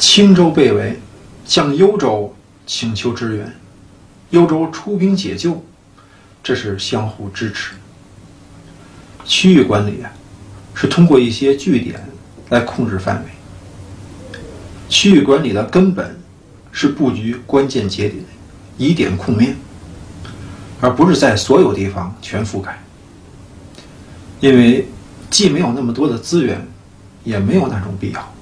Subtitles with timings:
[0.00, 0.98] 青州被围，
[1.44, 2.34] 向幽州
[2.66, 3.54] 请求支援，
[4.30, 5.62] 幽州出兵解救，
[6.42, 7.74] 这是相互支持。
[9.26, 10.10] 区域管理啊，
[10.72, 12.02] 是通过一些据点
[12.48, 14.38] 来控制范围。
[14.88, 16.18] 区域管理的根本
[16.72, 18.24] 是布局关键节点，
[18.78, 19.54] 以点控面，
[20.80, 22.82] 而不是在所有地方全覆盖。
[24.40, 24.88] 因为
[25.28, 26.66] 既没有那么多的资源，
[27.22, 28.34] 也没有那种必要。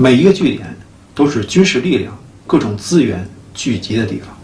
[0.00, 0.74] 每一个据点
[1.14, 4.34] 都是军事力量、各种资源聚集的地方，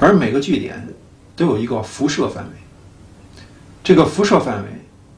[0.00, 0.88] 而每个据点
[1.36, 2.50] 都有一个辐射范围。
[3.84, 4.70] 这个辐射范围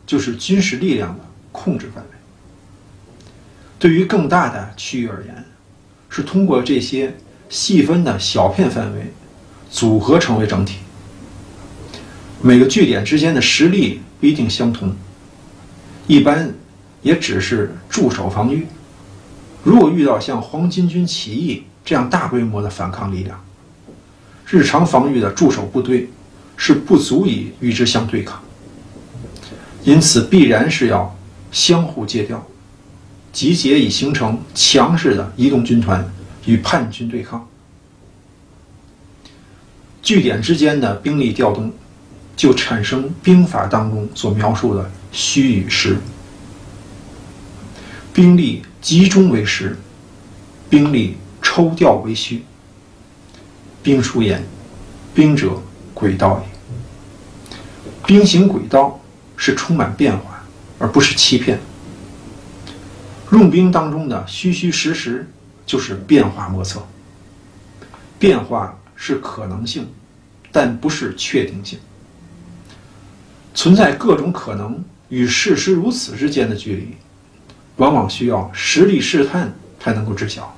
[0.06, 2.10] 就是军事力量的控制范围。
[3.78, 5.44] 对于更大的区域而言，
[6.10, 7.16] 是通过这些
[7.48, 9.10] 细分的小片范围
[9.70, 10.80] 组合成为整体。
[12.42, 14.94] 每个据点之间的实力不一定相同，
[16.06, 16.52] 一般
[17.00, 18.66] 也只是驻守防御。
[19.64, 23.42] 如果遇到像黄巾军起义这样大规模的反抗力量，
[24.46, 26.10] 日常防御的驻守部队
[26.56, 28.40] 是不足以与之相对抗。
[29.82, 31.16] 因此，必然是要
[31.50, 32.46] 相互借调，
[33.32, 36.06] 集结以形成强势的移动军团
[36.46, 37.48] 与叛军对抗。
[40.02, 41.72] 据点之间的兵力调动，
[42.36, 45.96] 就产生兵法当中所描述的虚与实。
[48.12, 49.74] 兵力集中为实，
[50.68, 52.44] 兵力抽调为虚。
[53.82, 54.44] 兵书言
[55.14, 55.58] ：“兵者，
[55.94, 57.56] 诡道也。”
[58.06, 59.00] 兵行诡道。
[59.36, 60.44] 是充满变化，
[60.78, 61.58] 而不是欺骗。
[63.32, 65.28] 用兵当中的虚虚实实，
[65.66, 66.80] 就是变化莫测。
[68.16, 69.88] 变化是可能性，
[70.52, 71.80] 但不是确定性。
[73.54, 76.94] 存在各种可能与事实如此之间的距离，
[77.76, 80.56] 往往需要实力试探才能够知晓。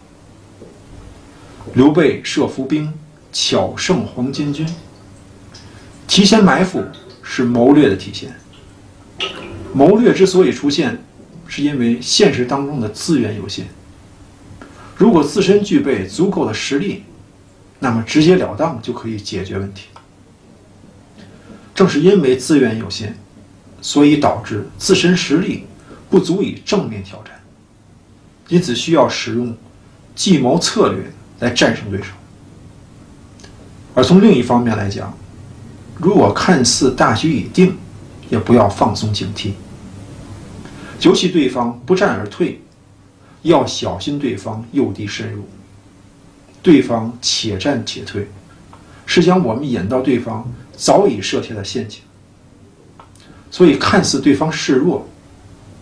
[1.74, 2.92] 刘备设伏兵，
[3.32, 4.66] 巧胜黄巾军，
[6.06, 6.82] 提前埋伏
[7.22, 8.34] 是谋略的体现。
[9.72, 11.02] 谋略之所以出现，
[11.46, 13.66] 是因为现实当中的资源有限。
[14.96, 17.04] 如果自身具备足够的实力，
[17.80, 19.88] 那么直截了当就可以解决问题。
[21.74, 23.14] 正是因为资源有限，
[23.82, 25.66] 所以导致自身实力
[26.16, 27.38] 不足以正面挑战，
[28.48, 29.54] 因此需要使用
[30.14, 32.06] 计谋策略来战胜对手。
[33.94, 35.12] 而从另一方面来讲，
[35.98, 37.76] 如果看似大局已定，
[38.30, 39.50] 也不要放松警惕。
[41.02, 42.62] 尤其对方不战而退，
[43.42, 45.46] 要小心对方诱敌深入。
[46.62, 48.26] 对方且战且退，
[49.04, 52.00] 是将我们引到对方早已设下的陷阱。
[53.50, 55.06] 所以，看似对方示弱，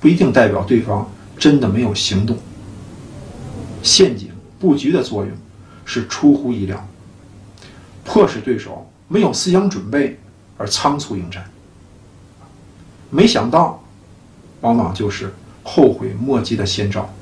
[0.04, 2.36] 不一定代表对方真的没有行动。
[3.82, 5.32] 陷阱布局的作用
[5.86, 6.86] 是出乎意料，
[8.04, 10.20] 迫使对手没有思想准备
[10.58, 11.50] 而仓促应战。
[13.08, 13.80] 没想到。
[14.60, 15.30] 往往就是
[15.62, 17.12] 后悔莫及的先兆。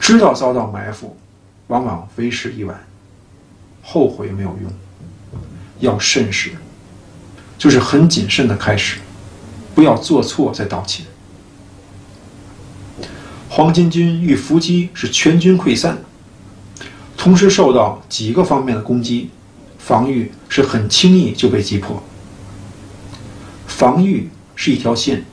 [0.00, 1.16] 知道遭到埋伏，
[1.68, 2.84] 往往为时已晚，
[3.80, 4.72] 后悔没有用，
[5.78, 6.50] 要慎始，
[7.56, 8.98] 就是很谨慎的开始，
[9.72, 11.06] 不要做错再道歉。
[13.56, 15.98] 黄巾军遇伏击是全军溃散，
[17.16, 19.30] 同时受到几个方面的攻击，
[19.78, 22.02] 防御是很轻易就被击破。
[23.68, 25.24] 防御是一条线。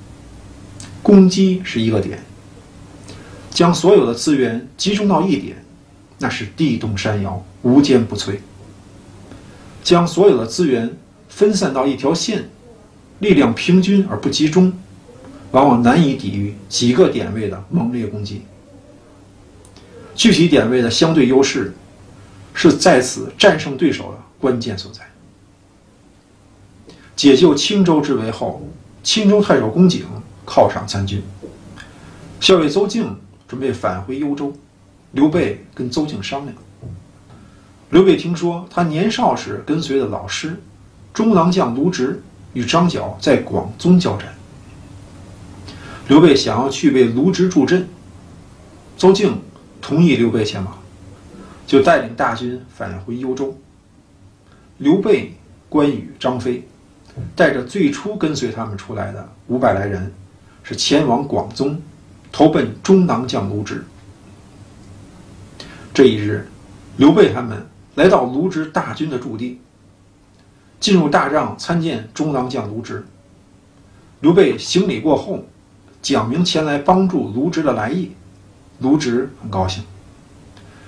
[1.02, 2.24] 攻击是一个点，
[3.50, 5.66] 将所有的资源集中到一点，
[6.20, 8.36] 那是地动山摇，无坚不摧；
[9.84, 10.96] 将所有的资源
[11.28, 12.48] 分散到一条线，
[13.18, 14.72] 力量平均而不集中，
[15.52, 18.44] 往往难以抵御几个点位的猛烈攻击。
[20.16, 21.74] 具体点位的相对优势，
[22.54, 25.02] 是在此战胜对手的关键所在。
[27.16, 28.68] 解救青州之围后，
[29.04, 30.06] 青州太守公瑾。
[30.44, 31.22] 犒赏参军，
[32.42, 33.16] 校尉邹靖
[33.48, 34.54] 准备返回幽州，
[35.12, 36.58] 刘备跟邹靖商量。
[37.92, 40.60] 刘备听说他年少时跟随的老师
[41.14, 42.22] 中郎将卢植
[42.54, 44.34] 与张角在广宗交战，
[46.12, 47.88] 刘备想要去为卢植助阵，
[48.98, 49.42] 邹靖
[49.80, 50.78] 同意刘备前往，
[51.66, 53.58] 就带领大军返回幽州。
[54.80, 55.34] 刘备、
[55.70, 56.68] 关羽、张飞
[57.34, 60.12] 带着最初跟随他们出来的五百来人。
[60.64, 61.82] 是前往广宗，
[62.30, 63.86] 投奔中郎将卢植。
[65.94, 66.46] 这一日，
[66.98, 67.66] 刘备他们
[67.96, 69.62] 来到卢植大军的驻地，
[70.78, 73.08] 进入大帐参见中郎将卢植。
[74.20, 75.46] 刘备行礼过后，
[76.02, 78.12] 讲明前来帮助卢植的来意，
[78.80, 79.84] 卢植很高兴，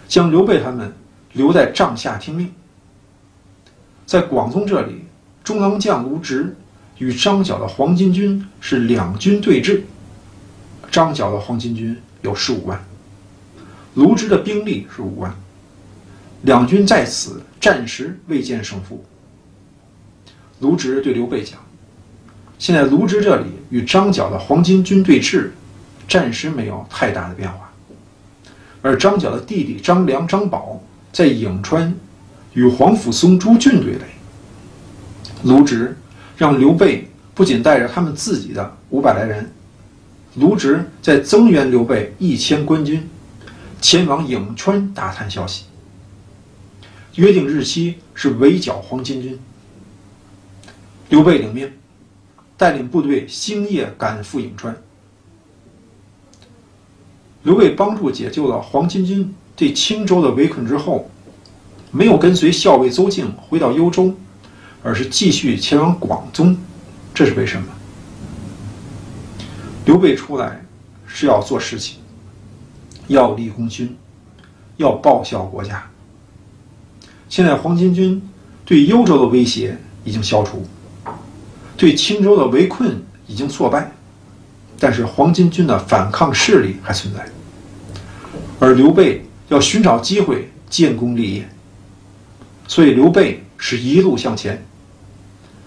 [0.08, 0.94] 将刘备他们
[1.34, 2.52] 留在帐下听命。
[4.06, 5.06] 在广宗这里，
[5.44, 6.56] 中郎将卢植
[6.98, 9.82] 与张角的黄巾军是两军对峙。
[10.92, 12.84] 张角的黄巾军有十五万，
[13.96, 15.34] 卢植的兵力是五万，
[16.44, 19.04] 两军在此暂时未见胜负。
[20.60, 21.60] 卢植对刘备讲
[22.64, 25.50] ：“现在卢植这里与张角的黄巾军对峙，
[26.08, 27.70] 暂时没有太大的变化。
[28.82, 30.82] 而张角的弟弟张良、张宝
[31.12, 31.94] 在颍川
[32.54, 34.06] 与黄甫松、朱俊对垒。
[35.44, 35.98] 卢植
[36.38, 39.52] 让刘备不仅带着他们自己的五百来人，
[40.36, 43.10] 卢植再增援刘备一千官军，
[43.82, 45.66] 前往颍川打探消息。
[47.16, 49.38] 约定日期是围剿黄巾军。”
[51.10, 51.70] 刘备领命，
[52.64, 54.74] 带领部队星夜赶赴颍川。
[57.42, 61.10] 刘备帮助解救了黄巾军对青州的围困之后，
[61.92, 64.14] 没有跟随校尉邹靖回到幽州，
[64.82, 66.58] 而是继续前往广宗。
[67.14, 67.68] 这是为什么？
[69.84, 70.64] 刘备出来
[71.06, 71.98] 是要做事情，
[73.08, 73.94] 要立功勋，
[74.78, 75.84] 要报效国家。
[77.28, 78.22] 现在黄巾军
[78.64, 80.66] 对幽州的威胁已经消除。
[81.84, 83.92] 对青州的围困已经挫败，
[84.80, 87.28] 但是黄巾军的反抗势力还存在，
[88.58, 91.50] 而刘备要寻找机会建功立业，
[92.70, 94.66] 所以刘备是一路向前。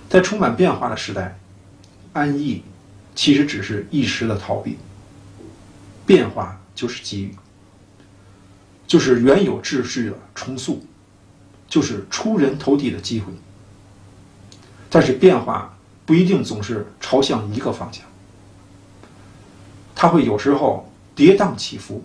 [0.09, 1.39] 在充满变化的时代，
[2.15, 2.63] 安逸
[3.15, 4.79] 其实只是一时的逃避，
[6.07, 7.35] 变化就是机遇，
[8.87, 10.83] 就是原有秩序的重塑，
[11.69, 13.31] 就是出人头地的机会。
[14.89, 15.71] 但是变化。
[16.07, 18.05] 不一定总是朝向一个方向，
[19.95, 22.03] 它会有时候跌宕起伏，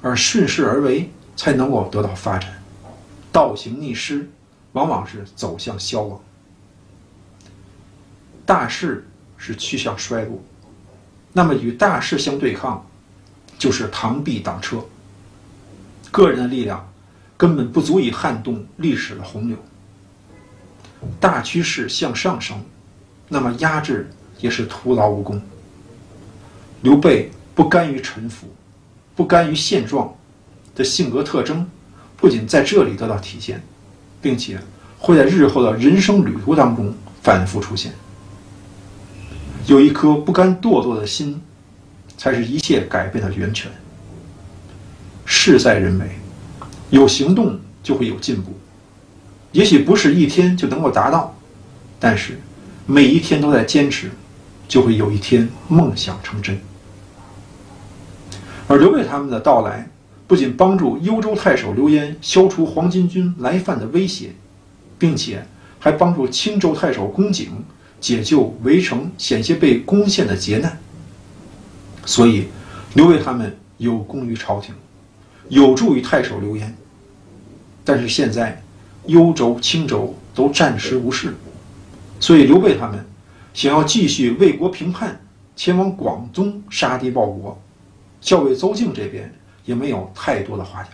[0.00, 2.62] 而顺势而为才能够得到发展，
[3.30, 4.30] 倒行逆施
[4.72, 6.18] 往往是走向消亡。
[8.46, 9.06] 大势
[9.36, 10.42] 是趋向衰落，
[11.34, 12.86] 那么与大势相对抗，
[13.58, 14.82] 就是螳臂挡车。
[16.10, 16.90] 个人的力量
[17.36, 19.56] 根本不足以撼动历史的洪流。
[21.18, 22.62] 大趋势向上升，
[23.28, 25.40] 那么压制也是徒劳无功。
[26.82, 28.46] 刘备不甘于臣服、
[29.14, 30.14] 不甘于现状
[30.74, 31.68] 的性格特征，
[32.16, 33.62] 不仅在这里得到体现，
[34.20, 34.58] 并且
[34.98, 37.92] 会在日后的人生旅途当中反复出现。
[39.66, 41.40] 有一颗不甘堕落的心，
[42.16, 43.70] 才是一切改变的源泉。
[45.24, 46.06] 事在人为，
[46.88, 48.52] 有行动就会有进步。
[49.52, 51.36] 也许不是一天就能够达到，
[51.98, 52.38] 但是
[52.86, 54.08] 每一天都在坚持，
[54.68, 56.56] 就会有一天梦想成真。
[58.68, 59.90] 而刘备他们的到来，
[60.28, 64.30] 不仅帮助幽州太守刘焉消除黄巾军来犯的威胁，
[64.96, 65.44] 并且
[65.80, 67.48] 还帮助青州太守公瑾
[68.00, 70.78] 解救围城险些被攻陷的劫难。
[72.06, 72.46] 所以，
[72.94, 74.72] 刘备他们有功于朝廷，
[75.48, 76.72] 有助于太守刘焉。
[77.84, 78.62] 但是现在。
[79.06, 81.34] 幽州、青州都暂时无事，
[82.20, 83.04] 所以刘备他们
[83.54, 85.20] 想要继续为国平叛，
[85.56, 87.60] 前往广宗杀敌报国。
[88.20, 89.32] 校尉邹靖这边
[89.64, 90.92] 也没有太多的话讲。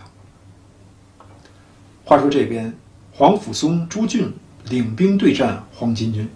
[2.05, 2.73] 话说这边，
[3.11, 4.33] 黄甫松、朱俊
[4.69, 6.29] 领兵对战黄巾军。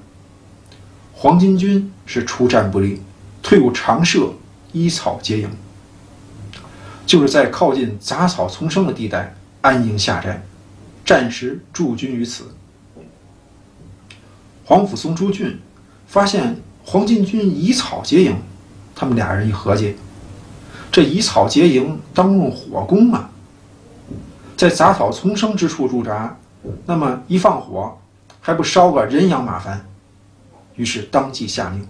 [1.13, 3.01] 黄巾军是出战不利，
[3.41, 4.33] 退入长社，
[4.73, 5.49] 依草结营，
[7.05, 10.43] 就是在靠近杂草丛生的地带安营下寨。
[11.05, 12.45] 暂时驻军于此。
[14.63, 15.59] 黄甫松、朱俊
[16.07, 16.55] 发现
[16.85, 18.35] 黄巾军以草结营，
[18.95, 19.95] 他们俩人一合计，
[20.91, 23.29] 这以草结营当用火攻啊，
[24.55, 26.37] 在杂草丛生之处驻扎，
[26.85, 27.97] 那么一放火，
[28.39, 29.85] 还不烧个人仰马翻？
[30.75, 31.85] 于是当即下令，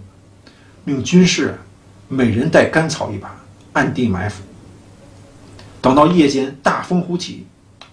[0.84, 1.56] 命军士
[2.08, 3.36] 每人带干草一把，
[3.74, 4.42] 暗地埋伏。
[5.80, 7.46] 等到夜间大风呼起，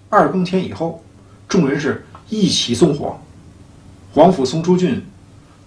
[0.09, 1.03] 二更天以后。
[1.49, 3.19] 众人是一起纵火，
[4.13, 5.03] 黄甫松、朱俊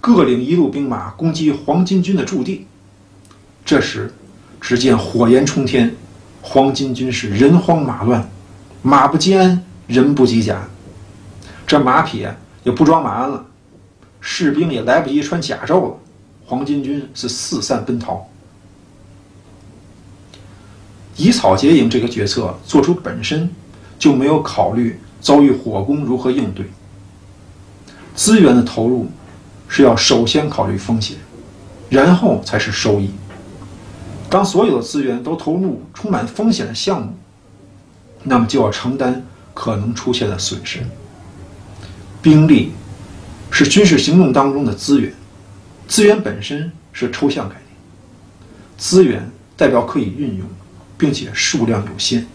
[0.01, 2.69] 各领一路兵马攻击黄巾军的驻地。
[3.65, 4.15] 这时，
[4.61, 5.93] 只见火焰冲天，
[6.41, 8.31] 黄巾军是人慌马乱，
[8.81, 10.63] 马不及鞍，人不及甲。
[11.67, 12.27] 这马匹
[12.63, 13.45] 也不装马鞍了，
[14.21, 15.97] 士兵也来不及穿甲胄了，
[16.47, 18.29] 黄巾军是四散奔逃。
[21.17, 23.51] 以草结营这个决策做出本身
[23.99, 25.01] 就没有考虑。
[25.23, 26.67] 遭遇火攻如何应对？
[28.15, 29.09] 资源的投入
[29.69, 31.17] 是要首先考虑风险，
[31.89, 33.11] 然后才是收益。
[34.29, 37.15] 当所有的资源都投入充满风险的项目，
[38.25, 39.25] 那么就要承担
[39.55, 40.81] 可能出现的损失。
[42.21, 42.73] 兵力
[43.51, 45.13] 是军事行动当中的资源，
[45.87, 47.67] 资源本身是抽象概念，
[48.77, 50.47] 资源代表可以运用，
[50.99, 52.27] 并且数量有限。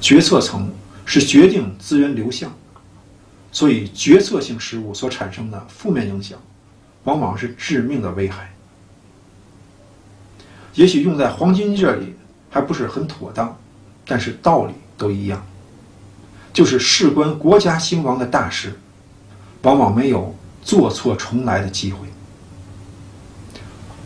[0.00, 0.72] 决策层
[1.10, 2.56] 是决定资源流向，
[3.50, 6.38] 所以决策性失误所产生的负面影响，
[7.02, 8.54] 往往是致命的危害。
[10.76, 12.14] 也许用在黄巾军这里
[12.48, 13.58] 还不是很妥当，
[14.06, 15.44] 但是道理都一样，
[16.52, 18.78] 就是事关国家兴亡的大事，
[19.62, 22.06] 往往没有做错重来的机会。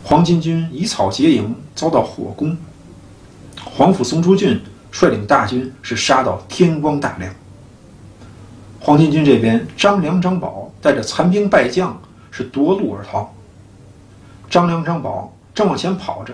[0.03, 2.57] 黄巾军以草结营，遭到火攻，
[3.63, 4.59] 黄甫松朱俊
[4.97, 7.29] 率领大军是杀到天光大亮。
[8.79, 13.35] 黄巾军这边，张良、张宝带着残兵败将是夺路而逃。
[14.49, 16.33] 张良、张宝正往前跑着。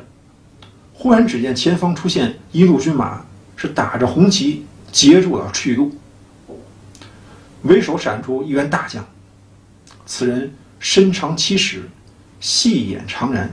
[0.93, 3.25] 忽然，只见前方出现一路军马，
[3.55, 5.91] 是打着红旗截住了去路。
[7.63, 9.03] 为首闪出一员大将，
[10.05, 11.89] 此人身长七尺，
[12.39, 13.47] 细眼长髯。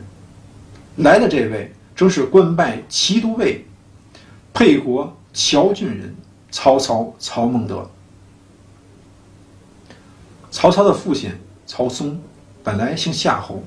[0.96, 3.64] 来的这位正是官拜骑都尉、
[4.58, 6.16] 沛国谯郡人
[6.50, 7.88] 曹操曹孟德。
[10.50, 11.30] 曹操的父亲
[11.64, 12.20] 曹嵩
[12.64, 13.62] 本来姓夏侯，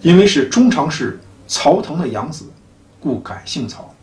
[0.00, 2.50] 因为是中常侍曹腾的养子。
[3.00, 3.94] 故改姓曹。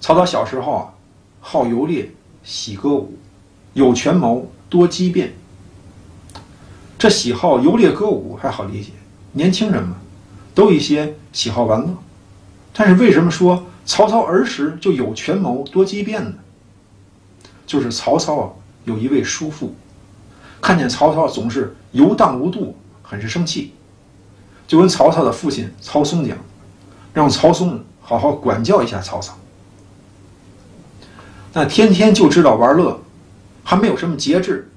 [0.00, 0.92] 曹操小时候啊，
[1.40, 2.10] 好游猎，
[2.42, 3.16] 喜歌舞，
[3.74, 5.34] 有权谋，多机变。
[6.98, 8.90] 这喜好游猎歌舞还好理解，
[9.34, 9.98] 年轻人嘛，
[10.52, 11.96] 都一些喜好玩乐。
[12.72, 16.34] 但是为什么说曹操儿时就有权谋，多机变呢？
[17.66, 18.50] 就是曹操啊，
[18.84, 19.74] 有一位叔父，
[20.60, 23.72] 看见曹操总是游荡无度，很是生气，
[24.66, 26.36] 就跟曹操的父亲曹嵩讲。
[27.14, 29.36] 让曹嵩好好管教一下曹操。
[31.52, 32.98] 那天天就知道玩乐，
[33.62, 34.70] 还没有什么节制，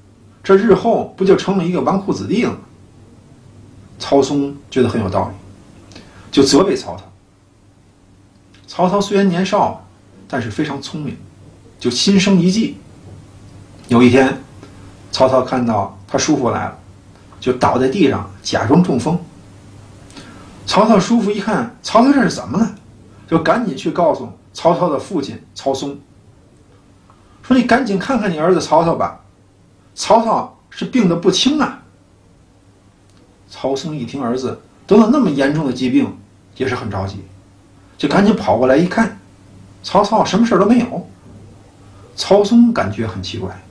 [0.43, 2.57] 这日后不就成了一个纨绔子弟了吗？
[3.97, 7.03] 曹嵩觉得很有道理，就责备曹操。
[8.67, 9.85] 曹操虽然年少，
[10.27, 11.17] 但是非常聪明，
[11.79, 12.77] 就心生一计。
[13.87, 14.41] 有一天，
[15.11, 16.77] 曹操看到他叔父来了，
[17.39, 19.19] 就倒在地上假装中风。
[20.65, 22.75] 曹操叔父一看，曹操这是怎么了？
[23.27, 25.99] 就赶紧去告诉曹操的父亲曹嵩，
[27.41, 29.19] 说：“你赶紧看看你儿子曹操吧，
[29.93, 31.83] 曹操是病得不轻啊。”
[33.49, 36.15] 曹嵩一听儿子得了那么严重的疾病，
[36.57, 37.23] 也是很着急，
[37.97, 39.19] 就赶紧跑过来一看，
[39.83, 41.07] 曹操什么事都没有。
[42.15, 43.61] 曹嵩感觉很奇怪，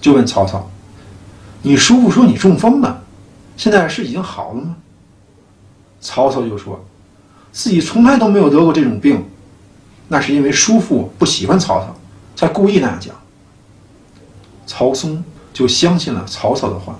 [0.00, 0.68] 就问曹操
[1.62, 3.02] ：“你叔父说你中风了，
[3.56, 4.76] 现在是已经好了吗？”
[6.00, 6.84] 曹操就说
[7.52, 9.24] ：“自己从来都没有得过这种病，
[10.08, 11.94] 那是因为叔父不喜欢曹操，
[12.36, 13.14] 才故意那样讲。”
[14.66, 16.98] 曹嵩就相信了曹操的话。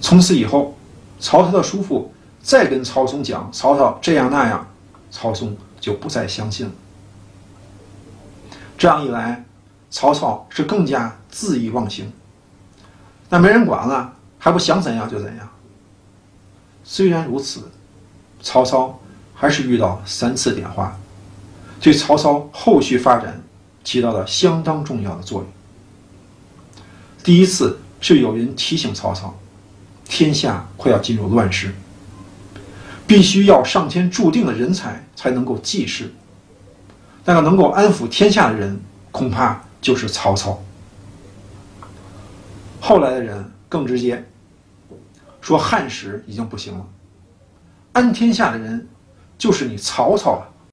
[0.00, 0.76] 从此以后，
[1.18, 4.66] 曹操的叔父再跟曹嵩讲曹操这样那样，
[5.10, 6.72] 曹嵩就不再相信了。
[8.76, 9.44] 这样一来，
[9.90, 12.12] 曹操是更加恣意忘形。
[13.28, 15.48] 那没人管了，还不想怎样就怎样。
[16.84, 17.70] 虽然如此。
[18.40, 18.96] 曹操
[19.34, 20.96] 还是遇到三次点化，
[21.80, 23.42] 对曹操后续发展
[23.82, 25.50] 起到了相当重要的作用。
[27.24, 29.36] 第一次是有人提醒曹操，
[30.04, 31.74] 天下快要进入乱世，
[33.08, 36.12] 必须要上天注定的人才才能够济世。
[37.24, 38.78] 那个能够安抚天下的人，
[39.10, 40.62] 恐怕就是曹操。
[42.80, 44.22] 后来的人更直接，
[45.40, 46.86] 说汉室已经不行了。
[47.92, 48.86] 安天下的人，
[49.36, 50.48] 就是你曹操了。